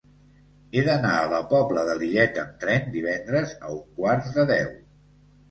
He 0.77 0.81
d'anar 0.87 1.11
a 1.17 1.27
la 1.33 1.41
Pobla 1.51 1.83
de 1.89 1.97
Lillet 1.99 2.41
amb 2.45 2.57
tren 2.65 2.89
divendres 2.97 3.55
a 3.61 3.71
un 3.77 3.85
quart 4.01 4.35
de 4.41 4.49
deu. 4.57 4.75